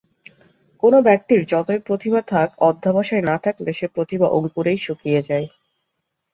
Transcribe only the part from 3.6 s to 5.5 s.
সে প্রতিভা অঙ্কুরেই শুকিয়ে যায়।